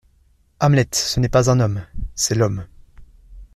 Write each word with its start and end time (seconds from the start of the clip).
Hamlet, 0.59 0.87
ce 0.95 1.19
n’est 1.19 1.29
pas 1.29 1.51
un 1.51 1.59
homme, 1.59 1.85
c’est 2.15 2.33
L’homme. 2.33 2.65